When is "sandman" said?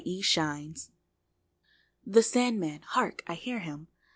0.23-0.75, 2.23-2.81